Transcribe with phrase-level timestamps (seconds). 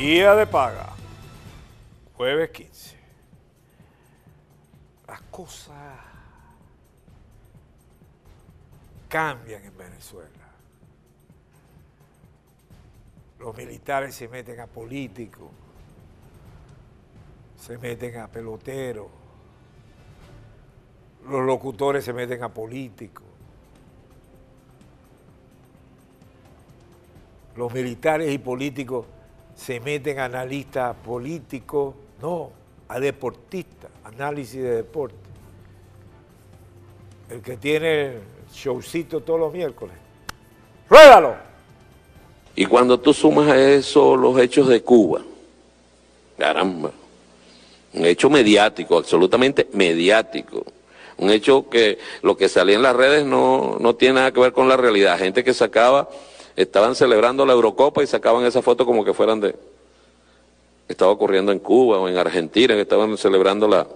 [0.00, 0.94] Día de paga.
[2.16, 2.96] Jueves 15.
[5.06, 5.98] Las cosas
[9.10, 10.48] cambian en Venezuela.
[13.40, 15.50] Los militares se meten a políticos,
[17.58, 19.08] se meten a peloteros,
[21.28, 23.26] los locutores se meten a políticos.
[27.54, 29.04] Los militares y políticos
[29.54, 32.50] se meten analistas políticos, no,
[32.88, 35.16] a deportistas, análisis de deporte.
[37.28, 38.20] El que tiene el
[38.52, 39.94] showcito todos los miércoles.
[40.88, 41.36] ¡Ruédalo!
[42.56, 45.22] Y cuando tú sumas a eso los hechos de Cuba,
[46.36, 46.90] caramba,
[47.92, 50.64] un hecho mediático, absolutamente mediático,
[51.20, 54.52] un hecho que lo que salía en las redes no, no tiene nada que ver
[54.52, 56.08] con la realidad, gente que sacaba
[56.56, 59.54] estaban celebrando la Eurocopa y sacaban esa foto como que fueran de...
[60.88, 63.86] Estaba ocurriendo en Cuba o en Argentina, que estaban celebrando la,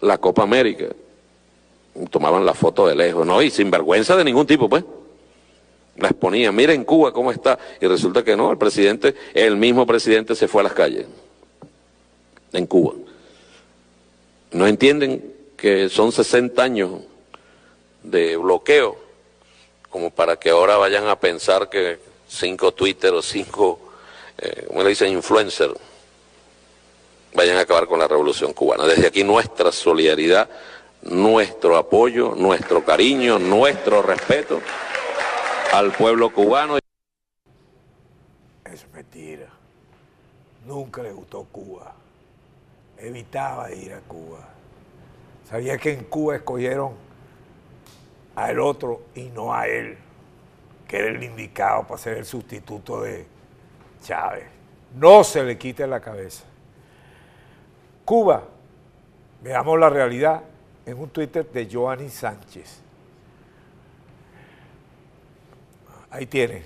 [0.00, 0.88] la Copa América.
[2.10, 3.40] tomaban la foto de lejos, ¿no?
[3.40, 4.84] Y sin vergüenza de ningún tipo, pues.
[5.96, 7.58] La exponían, mira en Cuba cómo está.
[7.80, 11.06] Y resulta que no, el presidente, el mismo presidente se fue a las calles.
[12.52, 12.92] En Cuba.
[14.52, 15.31] No entienden
[15.62, 16.90] que son 60 años
[18.02, 18.98] de bloqueo
[19.88, 23.78] como para que ahora vayan a pensar que cinco Twitter o cinco,
[24.38, 25.70] eh, ¿cómo le dicen, influencer,
[27.32, 28.86] vayan a acabar con la revolución cubana.
[28.86, 30.50] Desde aquí nuestra solidaridad,
[31.02, 34.60] nuestro apoyo, nuestro cariño, nuestro respeto
[35.72, 36.78] al pueblo cubano.
[38.64, 39.46] Es mentira.
[40.66, 41.94] Nunca le gustó Cuba.
[42.98, 44.48] Evitaba ir a Cuba.
[45.52, 46.94] Sabía que en Cuba escogieron
[48.34, 49.98] al otro y no a él,
[50.88, 53.26] que era el indicado para ser el sustituto de
[54.02, 54.46] Chávez.
[54.94, 56.44] No se le quite la cabeza.
[58.06, 58.44] Cuba,
[59.42, 60.42] veamos la realidad
[60.86, 62.80] en un Twitter de Joanny Sánchez.
[66.10, 66.62] Ahí tiene.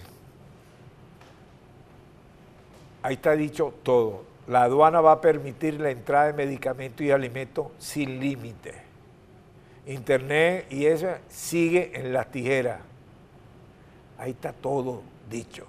[3.02, 4.22] Ahí está dicho todo.
[4.46, 8.85] La aduana va a permitir la entrada de medicamentos y alimentos sin límite
[9.86, 12.80] internet y eso sigue en las tijeras.
[14.18, 15.66] Ahí está todo dicho.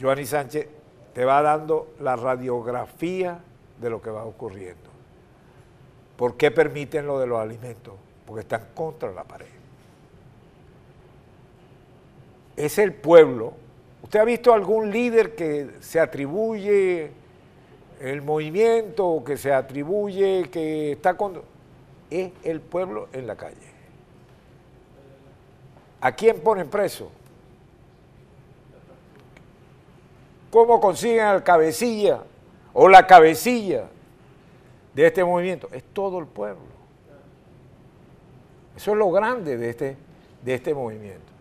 [0.00, 0.66] Joanny Sánchez
[1.14, 3.40] te va dando la radiografía
[3.80, 4.90] de lo que va ocurriendo.
[6.16, 7.94] ¿Por qué permiten lo de los alimentos?
[8.26, 9.46] Porque están contra la pared.
[12.56, 13.54] Es el pueblo.
[14.02, 17.10] ¿Usted ha visto algún líder que se atribuye
[18.00, 21.42] el movimiento, que se atribuye que está con
[22.20, 23.56] es el pueblo en la calle.
[26.00, 27.10] ¿A quién ponen preso?
[30.50, 32.22] ¿Cómo consiguen al cabecilla
[32.74, 33.84] o la cabecilla
[34.94, 35.68] de este movimiento?
[35.72, 36.60] Es todo el pueblo.
[38.76, 39.96] Eso es lo grande de este,
[40.42, 41.32] de este movimiento.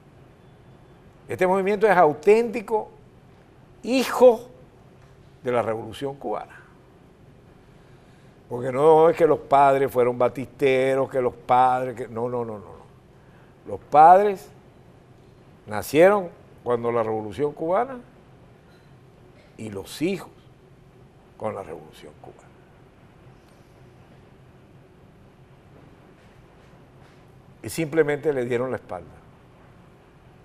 [1.28, 2.90] Este movimiento es auténtico
[3.84, 4.48] hijo
[5.44, 6.61] de la revolución cubana.
[8.52, 12.82] Porque no es que los padres fueron batisteros, que los padres, no, no, no, no.
[13.66, 14.50] Los padres
[15.66, 16.28] nacieron
[16.62, 18.02] cuando la revolución cubana
[19.56, 20.28] y los hijos
[21.38, 22.50] con la revolución cubana.
[27.64, 29.16] Y simplemente le dieron la espalda.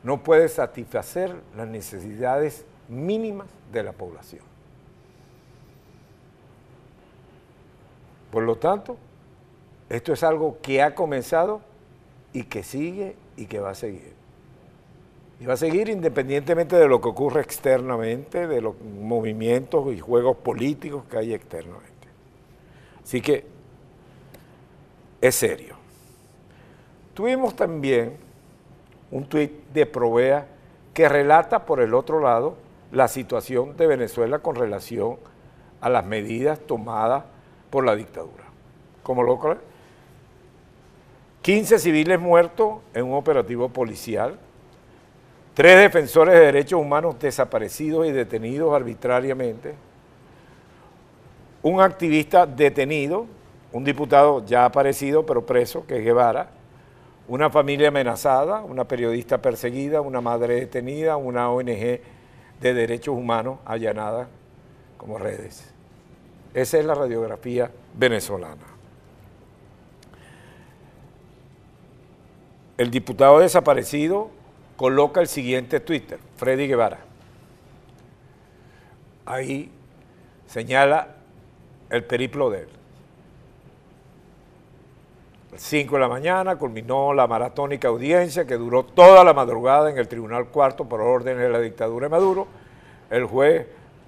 [0.04, 4.55] No puede satisfacer las necesidades mínimas de la población.
[8.46, 8.96] Lo tanto,
[9.88, 11.60] esto es algo que ha comenzado
[12.32, 14.14] y que sigue y que va a seguir.
[15.38, 20.38] Y va a seguir independientemente de lo que ocurre externamente, de los movimientos y juegos
[20.38, 21.92] políticos que hay externamente.
[23.02, 23.44] Así que
[25.20, 25.76] es serio.
[27.14, 28.16] Tuvimos también
[29.10, 30.46] un tuit de Provea
[30.92, 32.56] que relata por el otro lado
[32.92, 35.16] la situación de Venezuela con relación
[35.80, 37.24] a las medidas tomadas
[37.76, 38.44] por la dictadura.
[39.02, 39.38] Como lo
[41.42, 44.38] 15 civiles muertos en un operativo policial,
[45.52, 49.74] tres defensores de derechos humanos desaparecidos y detenidos arbitrariamente,
[51.62, 53.26] un activista detenido,
[53.74, 56.48] un diputado ya aparecido pero preso, que es Guevara,
[57.28, 62.00] una familia amenazada, una periodista perseguida, una madre detenida, una ONG
[62.58, 64.28] de derechos humanos allanada
[64.96, 65.75] como redes.
[66.54, 68.76] Esa es la radiografía venezolana.
[72.78, 74.30] El diputado desaparecido
[74.76, 77.00] coloca el siguiente Twitter, Freddy Guevara.
[79.24, 79.72] ahí
[80.46, 81.08] señala
[81.90, 82.68] el periplo de él.
[85.56, 90.06] 5 de la mañana culminó la maratónica audiencia que duró toda la madrugada en el
[90.06, 92.46] Tribunal Cuarto por orden de la dictadura de Maduro.
[93.10, 93.66] El juez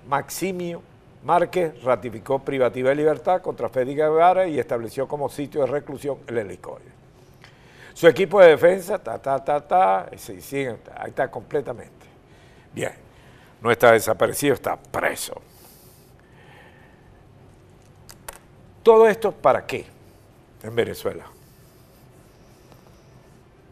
[0.08, 0.82] Maximio
[1.22, 6.38] Márquez ratificó privativa de libertad contra Fede Guevara y estableció como sitio de reclusión el
[6.38, 6.98] helicoide.
[7.94, 10.66] Su equipo de defensa, ta, ta, ta, ta, sí,
[10.96, 12.06] ahí está completamente.
[12.72, 12.92] Bien,
[13.60, 15.42] no está desaparecido, está preso.
[18.84, 19.84] ¿Todo esto para qué
[20.62, 21.24] en Venezuela?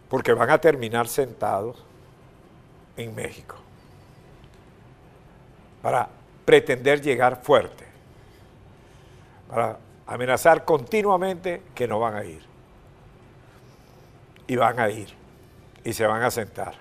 [0.09, 1.85] Porque van a terminar sentados
[2.97, 3.57] en México
[5.83, 6.09] para
[6.47, 7.85] pretender llegar fuerte,
[9.51, 12.41] para amenazar continuamente que no van a ir.
[14.47, 15.13] Y van a ir,
[15.85, 16.75] y se van a sentar,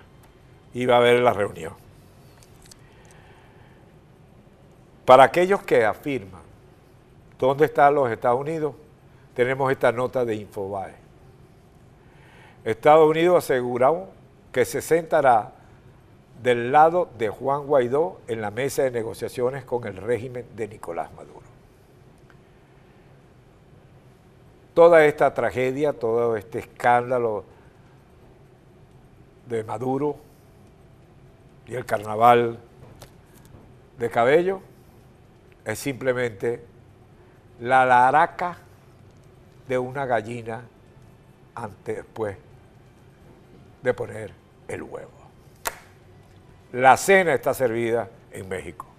[0.73, 1.73] y va a haber la reunión.
[5.03, 6.41] Para aquellos que afirman
[7.39, 8.75] dónde están los Estados Unidos,
[9.33, 10.94] tenemos esta nota de Infobae.
[12.63, 14.09] Estados Unidos aseguró
[14.51, 15.51] que se sentará
[16.42, 21.12] del lado de Juan Guaidó en la mesa de negociaciones con el régimen de Nicolás
[21.14, 21.46] Maduro.
[24.74, 27.46] Toda esta tragedia, todo este escándalo
[29.48, 30.18] de Maduro
[31.68, 32.60] y el carnaval
[33.98, 34.60] de cabello
[35.64, 36.64] es simplemente
[37.60, 38.58] la laraca
[39.68, 40.64] de una gallina
[41.56, 42.38] antes después
[43.82, 44.34] de poner
[44.68, 45.25] el huevo.
[46.75, 48.94] La cena está servida en México.